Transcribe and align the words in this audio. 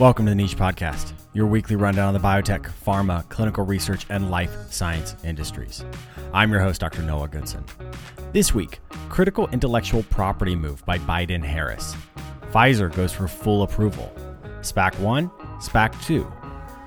Welcome 0.00 0.24
to 0.24 0.30
the 0.30 0.34
Niche 0.34 0.56
Podcast, 0.56 1.12
your 1.34 1.46
weekly 1.46 1.76
rundown 1.76 2.08
on 2.08 2.14
the 2.14 2.26
biotech, 2.26 2.72
pharma, 2.86 3.28
clinical 3.28 3.66
research, 3.66 4.06
and 4.08 4.30
life 4.30 4.50
science 4.72 5.14
industries. 5.24 5.84
I'm 6.32 6.50
your 6.50 6.60
host, 6.60 6.80
Dr. 6.80 7.02
Noah 7.02 7.28
Goodson. 7.28 7.66
This 8.32 8.54
week, 8.54 8.80
critical 9.10 9.46
intellectual 9.48 10.02
property 10.04 10.56
move 10.56 10.82
by 10.86 10.96
Biden 11.00 11.44
Harris. 11.44 11.94
Pfizer 12.50 12.90
goes 12.96 13.12
for 13.12 13.28
full 13.28 13.62
approval. 13.62 14.10
SPAC 14.62 14.98
1, 15.00 15.28
SPAC 15.58 16.02
2. 16.06 16.32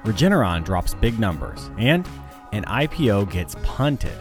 Regeneron 0.06 0.66
drops 0.66 0.96
big 0.96 1.20
numbers, 1.20 1.70
and 1.78 2.08
an 2.52 2.64
IPO 2.66 3.30
gets 3.32 3.56
punted. 3.62 4.18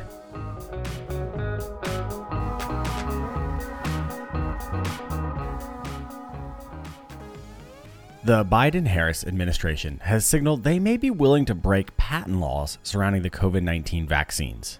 The 8.25 8.44
Biden 8.44 8.86
Harris 8.86 9.25
administration 9.25 9.99
has 10.04 10.25
signaled 10.25 10.62
they 10.62 10.79
may 10.79 10.96
be 10.96 11.11
willing 11.11 11.44
to 11.46 11.57
break 11.57 11.96
patent 11.96 12.39
laws 12.39 12.79
surrounding 12.85 13.22
the 13.22 13.31
COVID 13.31 13.64
19 13.64 14.07
vaccines. 14.07 14.79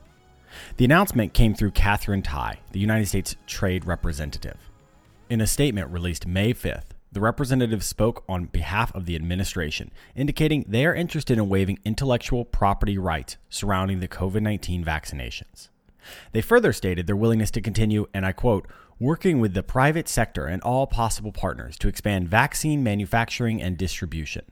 The 0.77 0.85
announcement 0.85 1.35
came 1.35 1.53
through 1.53 1.73
Katherine 1.73 2.23
Tai, 2.23 2.61
the 2.71 2.79
United 2.79 3.07
States 3.07 3.35
Trade 3.49 3.85
Representative. 3.85 4.71
In 5.29 5.41
a 5.41 5.49
statement 5.49 5.91
released 5.91 6.25
May 6.25 6.55
5th, 6.55 6.93
the 7.11 7.19
representative 7.19 7.83
spoke 7.83 8.23
on 8.29 8.45
behalf 8.45 8.95
of 8.95 9.07
the 9.07 9.17
administration, 9.17 9.91
indicating 10.15 10.65
they 10.69 10.87
are 10.87 10.95
interested 10.95 11.37
in 11.37 11.49
waiving 11.49 11.81
intellectual 11.85 12.45
property 12.45 12.97
rights 12.97 13.39
surrounding 13.51 13.99
the 13.99 14.07
COVID 14.07 14.43
19 14.43 14.85
vaccinations. 14.85 15.69
They 16.33 16.41
further 16.41 16.73
stated 16.73 17.07
their 17.07 17.17
willingness 17.17 17.51
to 17.53 17.61
continue, 17.61 18.07
and 18.13 18.25
I 18.27 18.33
quote, 18.33 18.67
working 18.99 19.41
with 19.41 19.55
the 19.55 19.63
private 19.63 20.09
sector 20.09 20.47
and 20.47 20.63
all 20.63 20.87
possible 20.87 21.33
partners 21.33 21.77
to 21.79 21.89
expand 21.89 22.29
vaccine 22.29 22.83
manufacturing 22.83 23.61
and 23.61 23.77
distribution. 23.77 24.45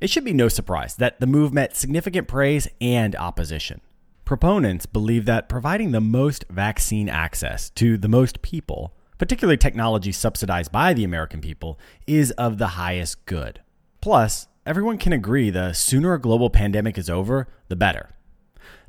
It 0.00 0.10
should 0.10 0.24
be 0.24 0.32
no 0.32 0.48
surprise 0.48 0.96
that 0.96 1.20
the 1.20 1.26
move 1.26 1.52
met 1.52 1.76
significant 1.76 2.28
praise 2.28 2.68
and 2.80 3.16
opposition. 3.16 3.80
Proponents 4.24 4.86
believe 4.86 5.26
that 5.26 5.48
providing 5.48 5.90
the 5.90 6.00
most 6.00 6.46
vaccine 6.48 7.08
access 7.08 7.68
to 7.70 7.98
the 7.98 8.08
most 8.08 8.40
people, 8.40 8.94
particularly 9.18 9.58
technology 9.58 10.12
subsidized 10.12 10.72
by 10.72 10.94
the 10.94 11.04
American 11.04 11.40
people, 11.40 11.78
is 12.06 12.30
of 12.32 12.58
the 12.58 12.68
highest 12.68 13.26
good. 13.26 13.60
Plus, 14.00 14.48
everyone 14.64 14.96
can 14.96 15.12
agree 15.12 15.50
the 15.50 15.72
sooner 15.74 16.14
a 16.14 16.20
global 16.20 16.48
pandemic 16.48 16.96
is 16.96 17.10
over, 17.10 17.48
the 17.68 17.76
better. 17.76 18.10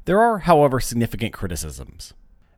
There 0.05 0.21
are, 0.21 0.37
however, 0.39 0.79
significant 0.79 1.33
criticisms. 1.33 2.13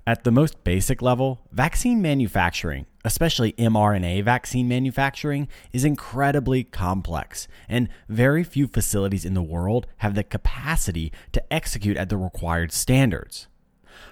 At 0.05 0.25
the 0.25 0.31
most 0.31 0.65
basic 0.65 1.01
level, 1.01 1.41
vaccine 1.51 2.01
manufacturing, 2.01 2.87
especially 3.05 3.53
mRNA 3.53 4.25
vaccine 4.25 4.67
manufacturing, 4.67 5.47
is 5.71 5.85
incredibly 5.85 6.65
complex, 6.65 7.47
and 7.69 7.87
very 8.09 8.43
few 8.43 8.67
facilities 8.67 9.23
in 9.23 9.33
the 9.33 9.41
world 9.41 9.87
have 9.97 10.15
the 10.15 10.25
capacity 10.25 11.13
to 11.31 11.53
execute 11.53 11.95
at 11.95 12.09
the 12.09 12.17
required 12.17 12.73
standards. 12.73 13.47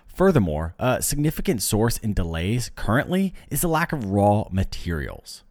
Furthermore, 0.07 0.73
a 0.79 1.01
significant 1.01 1.61
source 1.61 1.97
in 1.97 2.13
delays 2.13 2.71
currently 2.77 3.33
is 3.49 3.59
the 3.59 3.67
lack 3.67 3.91
of 3.91 4.05
raw 4.05 4.47
materials. 4.49 5.43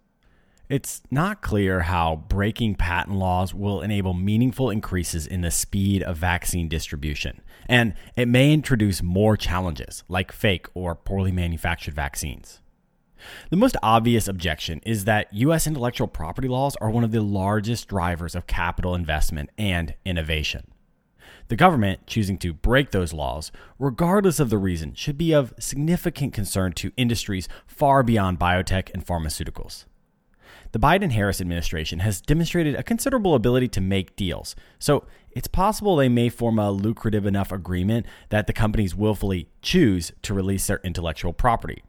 It's 0.74 1.02
not 1.08 1.40
clear 1.40 1.82
how 1.82 2.24
breaking 2.28 2.74
patent 2.74 3.16
laws 3.16 3.54
will 3.54 3.80
enable 3.80 4.12
meaningful 4.12 4.70
increases 4.70 5.24
in 5.24 5.40
the 5.42 5.52
speed 5.52 6.02
of 6.02 6.16
vaccine 6.16 6.68
distribution, 6.68 7.42
and 7.68 7.94
it 8.16 8.26
may 8.26 8.52
introduce 8.52 9.00
more 9.00 9.36
challenges, 9.36 10.02
like 10.08 10.32
fake 10.32 10.66
or 10.74 10.96
poorly 10.96 11.30
manufactured 11.30 11.94
vaccines. 11.94 12.60
The 13.50 13.56
most 13.56 13.76
obvious 13.84 14.26
objection 14.26 14.80
is 14.84 15.04
that 15.04 15.32
U.S. 15.32 15.68
intellectual 15.68 16.08
property 16.08 16.48
laws 16.48 16.74
are 16.80 16.90
one 16.90 17.04
of 17.04 17.12
the 17.12 17.22
largest 17.22 17.86
drivers 17.86 18.34
of 18.34 18.48
capital 18.48 18.96
investment 18.96 19.50
and 19.56 19.94
innovation. 20.04 20.72
The 21.46 21.56
government 21.56 22.08
choosing 22.08 22.36
to 22.38 22.52
break 22.52 22.90
those 22.90 23.12
laws, 23.12 23.52
regardless 23.78 24.40
of 24.40 24.50
the 24.50 24.58
reason, 24.58 24.94
should 24.94 25.18
be 25.18 25.32
of 25.32 25.54
significant 25.56 26.32
concern 26.32 26.72
to 26.72 26.90
industries 26.96 27.48
far 27.64 28.02
beyond 28.02 28.40
biotech 28.40 28.92
and 28.92 29.06
pharmaceuticals. 29.06 29.84
The 30.74 30.80
Biden 30.80 31.12
Harris 31.12 31.40
administration 31.40 32.00
has 32.00 32.20
demonstrated 32.20 32.74
a 32.74 32.82
considerable 32.82 33.36
ability 33.36 33.68
to 33.68 33.80
make 33.80 34.16
deals, 34.16 34.56
so 34.80 35.06
it's 35.30 35.46
possible 35.46 35.94
they 35.94 36.08
may 36.08 36.28
form 36.28 36.58
a 36.58 36.72
lucrative 36.72 37.26
enough 37.26 37.52
agreement 37.52 38.06
that 38.30 38.48
the 38.48 38.52
companies 38.52 38.92
willfully 38.92 39.48
choose 39.62 40.10
to 40.22 40.34
release 40.34 40.66
their 40.66 40.80
intellectual 40.82 41.32
property. 41.32 41.84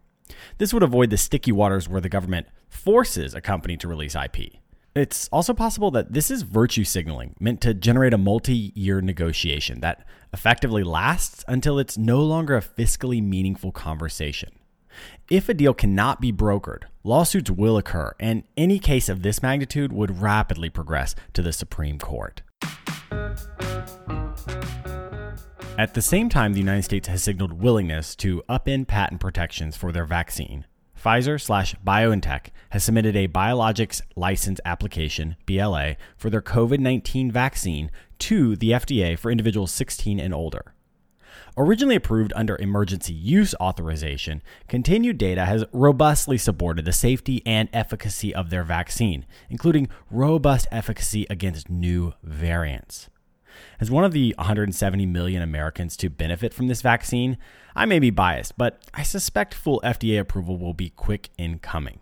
This 0.60 0.72
would 0.72 0.84
avoid 0.84 1.10
the 1.10 1.18
sticky 1.18 1.52
waters 1.52 1.90
where 1.90 2.00
the 2.00 2.10
government 2.10 2.46
forces 2.70 3.34
a 3.34 3.42
company 3.42 3.76
to 3.76 3.88
release 3.88 4.14
IP. 4.14 4.54
It's 4.96 5.30
also 5.30 5.56
possible 5.56 5.90
that 5.90 6.14
this 6.14 6.30
is 6.30 6.44
virtue 6.44 6.84
signaling 6.84 7.34
meant 7.40 7.62
to 7.62 7.74
generate 7.74 8.14
a 8.14 8.20
multi 8.20 8.72
year 8.76 9.02
negotiation 9.02 9.80
that 9.80 10.06
effectively 10.32 10.84
lasts 10.84 11.44
until 11.48 11.80
it's 11.80 11.98
no 11.98 12.22
longer 12.22 12.56
a 12.56 12.62
fiscally 12.62 13.24
meaningful 13.24 13.72
conversation. 13.72 14.52
If 15.30 15.50
a 15.50 15.54
deal 15.54 15.74
cannot 15.74 16.22
be 16.22 16.32
brokered, 16.32 16.84
lawsuits 17.04 17.50
will 17.50 17.78
occur, 17.78 18.14
and 18.20 18.44
any 18.56 18.80
case 18.80 19.10
of 19.10 19.22
this 19.22 19.42
magnitude 19.42 19.92
would 19.92 20.22
rapidly 20.22 20.70
progress 20.70 21.16
to 21.34 21.42
the 21.42 21.54
Supreme 21.54 22.00
Court. 22.00 22.42
At 25.78 25.94
the 25.94 26.02
same 26.02 26.30
time, 26.30 26.54
the 26.54 26.60
United 26.60 26.84
States 26.84 27.08
has 27.10 27.22
signaled 27.22 27.62
willingness 27.62 28.16
to 28.18 28.42
upend 28.48 28.88
patent 28.88 29.20
protections 29.20 29.76
for 29.76 29.92
their 29.92 30.06
vaccine. 30.06 30.66
Pfizer 30.98 31.40
slash 31.40 31.76
BioNTech 31.86 32.48
has 32.70 32.84
submitted 32.84 33.16
a 33.16 33.28
biologics 33.28 34.02
license 34.16 34.60
application, 34.64 35.36
BLA, 35.46 35.98
for 36.18 36.30
their 36.30 36.42
COVID 36.42 36.80
19 36.80 37.32
vaccine 37.32 37.92
to 38.20 38.56
the 38.56 38.72
FDA 38.72 39.20
for 39.20 39.30
individuals 39.30 39.72
16 39.72 40.20
and 40.20 40.34
older. 40.34 40.75
Originally 41.58 41.96
approved 41.96 42.34
under 42.36 42.58
emergency 42.58 43.14
use 43.14 43.56
authorization, 43.62 44.42
continued 44.68 45.18
data 45.18 45.46
has 45.46 45.64
robustly 45.72 46.38
supported 46.38 46.86
the 46.86 46.92
safety 46.92 47.42
and 47.46 47.70
efficacy 47.72 48.36
of 48.36 48.50
their 48.50 48.64
vaccine, 48.64 49.26
including 49.50 49.90
robust 50.12 50.68
efficacy 50.72 51.26
against 51.30 51.70
new 51.70 52.14
variants. 52.24 53.10
As 53.80 53.92
one 53.92 54.04
of 54.04 54.12
the 54.12 54.36
170 54.38 55.06
million 55.06 55.42
Americans 55.42 55.96
to 55.98 56.10
benefit 56.10 56.54
from 56.54 56.68
this 56.68 56.82
vaccine, 56.82 57.38
I 57.76 57.86
may 57.86 58.00
be 58.00 58.10
biased, 58.10 58.58
but 58.58 58.82
I 58.94 59.04
suspect 59.04 59.54
full 59.54 59.82
FDA 59.84 60.20
approval 60.20 60.58
will 60.58 60.74
be 60.74 60.90
quick 60.90 61.30
in 61.38 61.60
coming. 61.60 62.00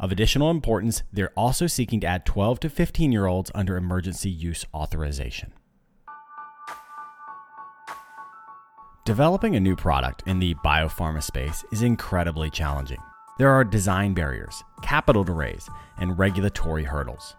Of 0.00 0.12
additional 0.12 0.50
importance, 0.50 1.02
they're 1.12 1.32
also 1.36 1.66
seeking 1.66 2.00
to 2.00 2.06
add 2.06 2.24
12 2.24 2.60
to 2.60 2.70
15 2.70 3.12
year 3.12 3.26
olds 3.26 3.50
under 3.54 3.76
emergency 3.76 4.30
use 4.30 4.64
authorization. 4.72 5.52
Developing 9.08 9.56
a 9.56 9.60
new 9.60 9.74
product 9.74 10.22
in 10.26 10.38
the 10.38 10.54
biopharma 10.56 11.22
space 11.22 11.64
is 11.72 11.80
incredibly 11.80 12.50
challenging. 12.50 12.98
There 13.38 13.48
are 13.48 13.64
design 13.64 14.12
barriers, 14.12 14.62
capital 14.82 15.24
to 15.24 15.32
raise, 15.32 15.66
and 15.96 16.18
regulatory 16.18 16.84
hurdles. 16.84 17.34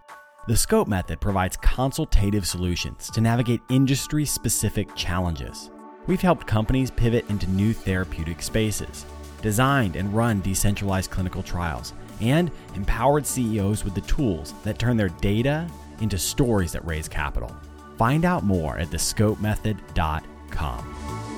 The 0.47 0.57
SCOPE 0.57 0.87
method 0.87 1.21
provides 1.21 1.57
consultative 1.57 2.47
solutions 2.47 3.11
to 3.11 3.21
navigate 3.21 3.61
industry 3.69 4.25
specific 4.25 4.95
challenges. 4.95 5.69
We've 6.07 6.19
helped 6.19 6.47
companies 6.47 6.89
pivot 6.89 7.29
into 7.29 7.47
new 7.51 7.73
therapeutic 7.73 8.41
spaces, 8.41 9.05
designed 9.43 9.95
and 9.95 10.11
run 10.11 10.41
decentralized 10.41 11.11
clinical 11.11 11.43
trials, 11.43 11.93
and 12.19 12.49
empowered 12.73 13.27
CEOs 13.27 13.85
with 13.85 13.93
the 13.93 14.01
tools 14.01 14.55
that 14.63 14.79
turn 14.79 14.97
their 14.97 15.09
data 15.09 15.67
into 16.01 16.17
stories 16.17 16.71
that 16.71 16.87
raise 16.87 17.07
capital. 17.07 17.55
Find 17.95 18.25
out 18.25 18.43
more 18.43 18.79
at 18.79 18.87
thescopemethod.com. 18.87 21.28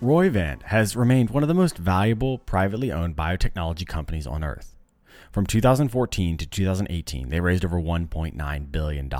Roivant 0.00 0.62
has 0.62 0.94
remained 0.94 1.30
one 1.30 1.42
of 1.42 1.48
the 1.48 1.54
most 1.54 1.76
valuable 1.76 2.38
privately 2.38 2.92
owned 2.92 3.16
biotechnology 3.16 3.84
companies 3.84 4.28
on 4.28 4.44
earth. 4.44 4.76
From 5.32 5.44
2014 5.44 6.36
to 6.36 6.46
2018, 6.46 7.28
they 7.28 7.40
raised 7.40 7.64
over 7.64 7.80
$1.9 7.80 8.72
billion. 8.72 9.10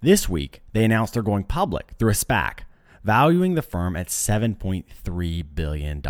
This 0.00 0.28
week, 0.28 0.62
they 0.72 0.84
announced 0.84 1.14
they're 1.14 1.22
going 1.22 1.44
public 1.44 1.92
through 1.96 2.10
a 2.10 2.14
SPAC, 2.14 2.60
valuing 3.04 3.54
the 3.54 3.62
firm 3.62 3.94
at 3.94 4.08
$7.3 4.08 5.44
billion. 5.54 6.02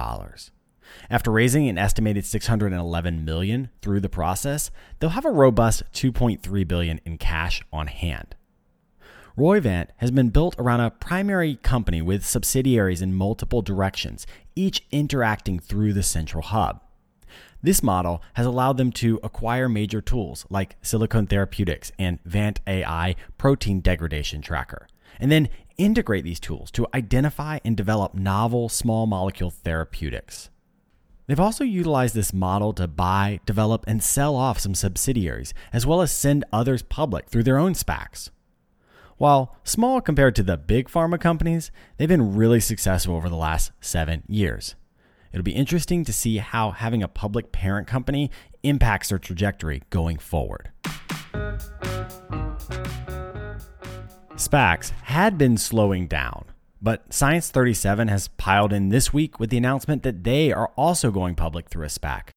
After 1.10 1.30
raising 1.30 1.68
an 1.68 1.76
estimated 1.76 2.24
611 2.24 3.24
million 3.24 3.68
through 3.82 4.00
the 4.00 4.08
process, 4.08 4.70
they'll 4.98 5.10
have 5.10 5.26
a 5.26 5.30
robust 5.30 5.82
2.3 5.92 6.66
billion 6.66 7.00
in 7.04 7.18
cash 7.18 7.62
on 7.70 7.88
hand. 7.88 8.34
Roivant 9.36 9.88
has 9.96 10.10
been 10.10 10.28
built 10.28 10.54
around 10.58 10.80
a 10.80 10.90
primary 10.90 11.56
company 11.56 12.02
with 12.02 12.26
subsidiaries 12.26 13.00
in 13.00 13.14
multiple 13.14 13.62
directions, 13.62 14.26
each 14.54 14.84
interacting 14.90 15.58
through 15.58 15.94
the 15.94 16.02
central 16.02 16.42
hub. 16.42 16.82
This 17.62 17.82
model 17.82 18.22
has 18.34 18.44
allowed 18.44 18.76
them 18.76 18.92
to 18.92 19.18
acquire 19.22 19.68
major 19.68 20.02
tools 20.02 20.44
like 20.50 20.76
Silicon 20.82 21.26
Therapeutics 21.26 21.92
and 21.98 22.18
Vant 22.24 22.60
AI 22.66 23.14
protein 23.38 23.80
degradation 23.80 24.42
tracker, 24.42 24.86
and 25.18 25.32
then 25.32 25.48
integrate 25.78 26.24
these 26.24 26.40
tools 26.40 26.70
to 26.72 26.86
identify 26.92 27.58
and 27.64 27.74
develop 27.74 28.14
novel 28.14 28.68
small 28.68 29.06
molecule 29.06 29.50
therapeutics. 29.50 30.50
They've 31.26 31.40
also 31.40 31.64
utilized 31.64 32.14
this 32.14 32.34
model 32.34 32.74
to 32.74 32.86
buy, 32.86 33.40
develop, 33.46 33.84
and 33.86 34.02
sell 34.02 34.36
off 34.36 34.58
some 34.58 34.74
subsidiaries, 34.74 35.54
as 35.72 35.86
well 35.86 36.02
as 36.02 36.12
send 36.12 36.44
others 36.52 36.82
public 36.82 37.30
through 37.30 37.44
their 37.44 37.58
own 37.58 37.72
SPACs. 37.72 38.28
While 39.22 39.54
small 39.62 40.00
compared 40.00 40.34
to 40.34 40.42
the 40.42 40.56
big 40.56 40.88
pharma 40.88 41.20
companies, 41.20 41.70
they've 41.96 42.08
been 42.08 42.34
really 42.34 42.58
successful 42.58 43.14
over 43.14 43.28
the 43.28 43.36
last 43.36 43.70
seven 43.80 44.24
years. 44.26 44.74
It'll 45.32 45.44
be 45.44 45.52
interesting 45.52 46.04
to 46.06 46.12
see 46.12 46.38
how 46.38 46.72
having 46.72 47.04
a 47.04 47.06
public 47.06 47.52
parent 47.52 47.86
company 47.86 48.32
impacts 48.64 49.10
their 49.10 49.20
trajectory 49.20 49.84
going 49.90 50.18
forward. 50.18 50.72
SPACs 54.34 54.90
had 55.04 55.38
been 55.38 55.56
slowing 55.56 56.08
down, 56.08 56.46
but 56.82 57.14
Science 57.14 57.48
37 57.48 58.08
has 58.08 58.26
piled 58.26 58.72
in 58.72 58.88
this 58.88 59.12
week 59.12 59.38
with 59.38 59.50
the 59.50 59.56
announcement 59.56 60.02
that 60.02 60.24
they 60.24 60.50
are 60.50 60.72
also 60.76 61.12
going 61.12 61.36
public 61.36 61.68
through 61.68 61.84
a 61.84 61.88
SPAC. 61.88 62.30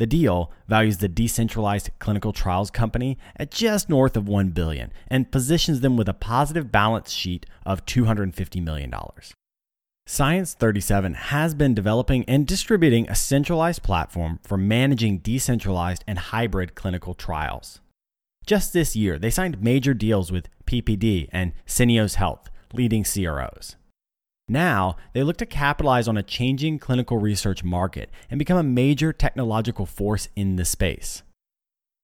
The 0.00 0.06
deal 0.06 0.50
values 0.66 0.96
the 0.96 1.08
decentralized 1.08 1.90
clinical 1.98 2.32
trials 2.32 2.70
company 2.70 3.18
at 3.36 3.50
just 3.50 3.90
north 3.90 4.16
of 4.16 4.26
1 4.26 4.48
billion 4.48 4.94
and 5.08 5.30
positions 5.30 5.80
them 5.80 5.98
with 5.98 6.08
a 6.08 6.14
positive 6.14 6.72
balance 6.72 7.10
sheet 7.10 7.44
of 7.66 7.84
250 7.84 8.62
million 8.62 8.88
dollars. 8.88 9.34
Science 10.06 10.54
37 10.54 11.12
has 11.12 11.52
been 11.52 11.74
developing 11.74 12.24
and 12.24 12.46
distributing 12.46 13.10
a 13.10 13.14
centralized 13.14 13.82
platform 13.82 14.40
for 14.42 14.56
managing 14.56 15.18
decentralized 15.18 16.02
and 16.06 16.18
hybrid 16.18 16.74
clinical 16.74 17.12
trials. 17.12 17.82
Just 18.46 18.72
this 18.72 18.96
year, 18.96 19.18
they 19.18 19.28
signed 19.28 19.62
major 19.62 19.92
deals 19.92 20.32
with 20.32 20.48
PPD 20.64 21.28
and 21.30 21.52
Syneos 21.66 22.14
Health, 22.14 22.48
leading 22.72 23.04
CROs. 23.04 23.76
Now, 24.50 24.96
they 25.12 25.22
look 25.22 25.36
to 25.36 25.46
capitalize 25.46 26.08
on 26.08 26.16
a 26.16 26.24
changing 26.24 26.80
clinical 26.80 27.18
research 27.18 27.62
market 27.62 28.10
and 28.28 28.36
become 28.36 28.56
a 28.56 28.64
major 28.64 29.12
technological 29.12 29.86
force 29.86 30.26
in 30.34 30.56
the 30.56 30.64
space. 30.64 31.22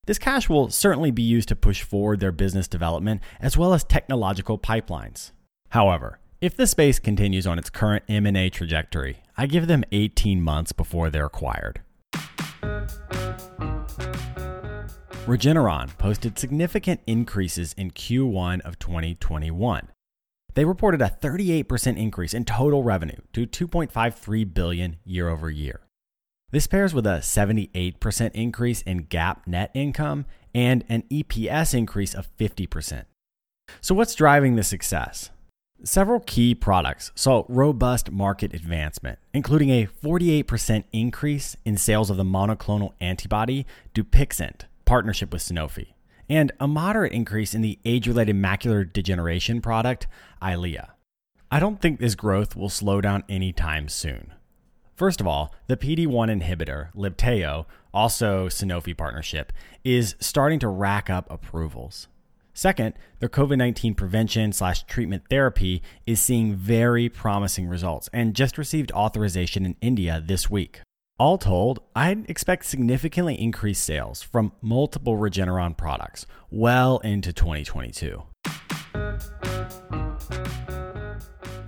This 0.06 0.20
cash 0.20 0.48
will 0.48 0.70
certainly 0.70 1.10
be 1.10 1.24
used 1.24 1.48
to 1.48 1.56
push 1.56 1.82
forward 1.82 2.20
their 2.20 2.30
business 2.30 2.68
development 2.68 3.20
as 3.40 3.56
well 3.56 3.74
as 3.74 3.82
technological 3.82 4.60
pipelines. 4.60 5.32
However, 5.70 6.20
if 6.40 6.56
the 6.56 6.68
space 6.68 7.00
continues 7.00 7.48
on 7.48 7.58
its 7.58 7.68
current 7.68 8.04
M&A 8.08 8.48
trajectory, 8.48 9.16
I 9.36 9.46
give 9.46 9.66
them 9.66 9.82
18 9.90 10.40
months 10.40 10.70
before 10.70 11.10
they're 11.10 11.26
acquired. 11.26 11.80
Regeneron 15.26 15.98
posted 15.98 16.38
significant 16.38 17.00
increases 17.08 17.72
in 17.72 17.90
Q1 17.90 18.60
of 18.60 18.78
2021. 18.78 19.88
They 20.56 20.64
reported 20.64 21.02
a 21.02 21.14
38% 21.20 21.98
increase 21.98 22.32
in 22.32 22.46
total 22.46 22.82
revenue 22.82 23.20
to 23.34 23.46
2.53 23.46 24.54
billion 24.54 24.96
year 25.04 25.28
over 25.28 25.50
year. 25.50 25.82
This 26.50 26.66
pairs 26.66 26.94
with 26.94 27.06
a 27.06 27.18
78% 27.18 28.30
increase 28.32 28.80
in 28.82 29.04
GAAP 29.04 29.46
net 29.46 29.70
income 29.74 30.24
and 30.54 30.82
an 30.88 31.02
EPS 31.10 31.74
increase 31.74 32.14
of 32.14 32.34
50%. 32.38 33.04
So 33.82 33.94
what's 33.94 34.14
driving 34.14 34.56
the 34.56 34.62
success? 34.62 35.28
Several 35.84 36.20
key 36.20 36.54
products 36.54 37.12
saw 37.14 37.44
robust 37.50 38.10
market 38.10 38.54
advancement, 38.54 39.18
including 39.34 39.68
a 39.68 39.86
48% 39.86 40.84
increase 40.90 41.54
in 41.66 41.76
sales 41.76 42.08
of 42.08 42.16
the 42.16 42.24
monoclonal 42.24 42.94
antibody 42.98 43.66
Dupixent, 43.94 44.62
partnership 44.86 45.34
with 45.34 45.42
Sanofi, 45.42 45.88
and 46.28 46.52
a 46.60 46.66
moderate 46.66 47.12
increase 47.12 47.54
in 47.54 47.62
the 47.62 47.78
age 47.84 48.06
related 48.08 48.36
macular 48.36 48.90
degeneration 48.90 49.60
product 49.60 50.06
Eylea. 50.42 50.90
I 51.50 51.60
don't 51.60 51.80
think 51.80 52.00
this 52.00 52.14
growth 52.14 52.56
will 52.56 52.68
slow 52.68 53.00
down 53.00 53.24
anytime 53.28 53.88
soon. 53.88 54.32
First 54.96 55.20
of 55.20 55.26
all, 55.26 55.54
the 55.66 55.76
PD1 55.76 56.42
inhibitor, 56.42 56.92
Libtayo, 56.94 57.66
also 57.92 58.48
Sanofi 58.48 58.96
partnership, 58.96 59.52
is 59.84 60.16
starting 60.18 60.58
to 60.60 60.68
rack 60.68 61.10
up 61.10 61.30
approvals. 61.30 62.08
Second, 62.54 62.94
their 63.18 63.28
COVID 63.28 63.58
19 63.58 63.94
prevention 63.94 64.52
slash 64.52 64.84
treatment 64.84 65.24
therapy 65.28 65.82
is 66.06 66.22
seeing 66.22 66.56
very 66.56 67.10
promising 67.10 67.68
results 67.68 68.08
and 68.14 68.34
just 68.34 68.56
received 68.56 68.90
authorization 68.92 69.66
in 69.66 69.76
India 69.82 70.22
this 70.24 70.48
week. 70.48 70.80
All 71.18 71.38
told, 71.38 71.80
I'd 71.94 72.28
expect 72.28 72.66
significantly 72.66 73.40
increased 73.40 73.82
sales 73.82 74.20
from 74.20 74.52
multiple 74.60 75.16
Regeneron 75.16 75.74
products 75.74 76.26
well 76.50 76.98
into 76.98 77.32
2022. 77.32 78.22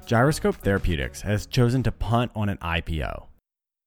Gyroscope 0.05 0.57
Therapeutics 0.57 1.23
has 1.23 1.47
chosen 1.47 1.83
to 1.85 1.93
punt 1.93 2.31
on 2.35 2.51
an 2.51 2.59
IPO. 2.59 3.29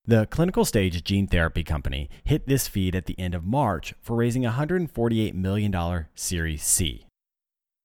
The 0.05 0.25
clinical 0.31 0.65
stage 0.65 1.03
gene 1.03 1.27
therapy 1.27 1.63
company 1.63 2.09
hit 2.23 2.47
this 2.47 2.67
feed 2.67 2.95
at 2.95 3.05
the 3.05 3.19
end 3.19 3.35
of 3.35 3.43
March 3.45 3.93
for 4.01 4.15
raising 4.15 4.41
$148 4.41 5.35
million 5.35 6.05
Series 6.15 6.63
C. 6.63 7.05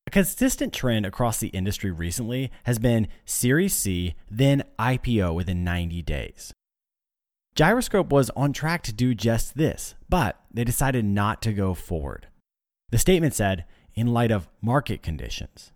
A 0.07 0.11
consistent 0.11 0.73
trend 0.73 1.05
across 1.05 1.41
the 1.41 1.49
industry 1.49 1.91
recently 1.91 2.51
has 2.63 2.79
been 2.79 3.09
Series 3.27 3.77
C, 3.77 4.15
then 4.31 4.65
IPO 4.79 5.35
within 5.35 5.63
90 5.63 6.01
days. 6.01 6.55
Gyroscope 7.57 8.13
was 8.13 8.29
on 8.37 8.53
track 8.53 8.83
to 8.83 8.93
do 8.93 9.15
just 9.15 9.57
this, 9.57 9.95
but 10.11 10.39
they 10.53 10.63
decided 10.63 11.07
not 11.07 11.41
to 11.41 11.55
go 11.55 11.73
forward. 11.73 12.29
The 12.91 12.99
statement 12.99 13.33
said, 13.33 13.65
in 13.95 14.09
light 14.09 14.31
of 14.31 14.47
market 14.61 15.03
conditions. 15.03 15.73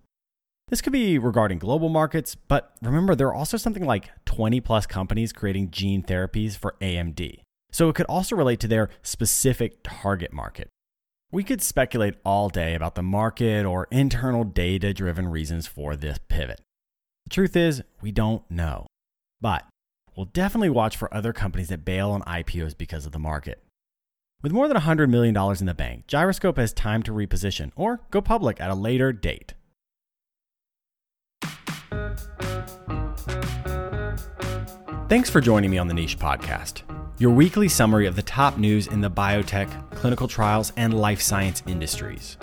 This 0.68 0.82
could 0.82 0.92
be 0.92 1.18
regarding 1.18 1.58
global 1.58 1.88
markets, 1.88 2.34
but 2.34 2.74
remember, 2.82 3.14
there 3.14 3.28
are 3.28 3.34
also 3.34 3.56
something 3.56 3.86
like 3.86 4.10
20 4.26 4.60
plus 4.60 4.84
companies 4.86 5.32
creating 5.32 5.70
gene 5.70 6.02
therapies 6.02 6.54
for 6.54 6.76
AMD. 6.82 7.40
So 7.72 7.88
it 7.88 7.94
could 7.94 8.06
also 8.06 8.36
relate 8.36 8.60
to 8.60 8.68
their 8.68 8.90
specific 9.02 9.78
target 9.82 10.34
market. 10.34 10.68
We 11.32 11.42
could 11.42 11.62
speculate 11.62 12.16
all 12.26 12.50
day 12.50 12.74
about 12.74 12.94
the 12.94 13.02
market 13.02 13.64
or 13.64 13.88
internal 13.90 14.44
data 14.44 14.92
driven 14.92 15.28
reasons 15.28 15.66
for 15.66 15.96
this 15.96 16.18
pivot. 16.28 16.60
The 17.24 17.30
truth 17.30 17.56
is, 17.56 17.82
we 18.02 18.12
don't 18.12 18.48
know. 18.50 18.86
But 19.40 19.64
we'll 20.20 20.28
definitely 20.34 20.68
watch 20.68 20.98
for 20.98 21.12
other 21.14 21.32
companies 21.32 21.68
that 21.68 21.82
bail 21.82 22.10
on 22.10 22.20
IPOs 22.24 22.76
because 22.76 23.06
of 23.06 23.12
the 23.12 23.18
market. 23.18 23.62
With 24.42 24.52
more 24.52 24.68
than 24.68 24.76
$100 24.76 25.08
million 25.08 25.34
in 25.34 25.64
the 25.64 25.72
bank, 25.72 26.06
Gyroscope 26.06 26.58
has 26.58 26.74
time 26.74 27.02
to 27.04 27.10
reposition 27.10 27.72
or 27.74 28.02
go 28.10 28.20
public 28.20 28.60
at 28.60 28.68
a 28.68 28.74
later 28.74 29.14
date. 29.14 29.54
Thanks 35.08 35.30
for 35.30 35.40
joining 35.40 35.70
me 35.70 35.78
on 35.78 35.88
the 35.88 35.94
Niche 35.94 36.18
Podcast, 36.18 36.82
your 37.18 37.30
weekly 37.30 37.70
summary 37.70 38.06
of 38.06 38.14
the 38.14 38.22
top 38.22 38.58
news 38.58 38.88
in 38.88 39.00
the 39.00 39.10
biotech, 39.10 39.90
clinical 39.92 40.28
trials, 40.28 40.70
and 40.76 40.92
life 40.92 41.22
science 41.22 41.62
industries. 41.66 42.36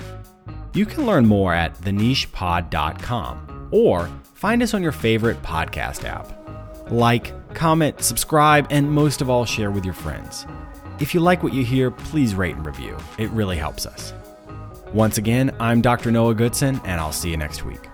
You 0.73 0.87
can 0.87 1.05
learn 1.05 1.27
more 1.27 1.53
at 1.53 1.75
thenichepod.com 1.75 3.69
or 3.71 4.09
find 4.33 4.63
us 4.63 4.73
on 4.73 4.81
your 4.81 4.91
favorite 4.91 5.39
podcast 5.43 6.05
app. 6.05 6.33
Like, 6.91 7.33
comment, 7.57 8.01
subscribe, 8.01 8.67
and 8.69 8.89
most 8.89 9.21
of 9.21 9.29
all, 9.29 9.43
share 9.43 9.71
with 9.71 9.83
your 9.83 9.93
friends. 9.93 10.45
If 10.99 11.13
you 11.13 11.19
like 11.19 11.43
what 11.43 11.53
you 11.53 11.65
hear, 11.65 11.91
please 11.91 12.35
rate 12.35 12.55
and 12.55 12.65
review. 12.65 12.97
It 13.17 13.29
really 13.31 13.57
helps 13.57 13.85
us. 13.85 14.13
Once 14.93 15.17
again, 15.17 15.53
I'm 15.59 15.81
Dr. 15.81 16.11
Noah 16.11 16.35
Goodson, 16.35 16.79
and 16.85 17.01
I'll 17.01 17.11
see 17.11 17.29
you 17.29 17.37
next 17.37 17.65
week. 17.65 17.89